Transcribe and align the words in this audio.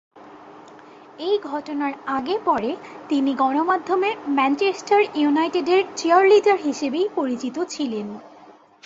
এই 1.19 1.35
ঘটনার 1.43 1.93
আগে-পরে 2.07 2.71
তিনি 3.09 3.31
গণমাধ্যমে 3.35 4.09
ম্যানচেস্টার 4.27 5.01
ইউনাইটেডের 5.15 5.83
চিয়ার-লিডার 5.95 6.57
হিসেবেই 6.57 7.07
পরিচিত 7.15 7.57
ছিলেন। 7.63 8.07